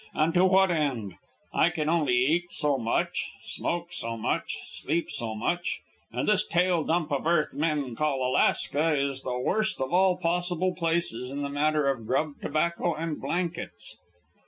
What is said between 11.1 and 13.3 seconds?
in the matter of grub, tobacco, and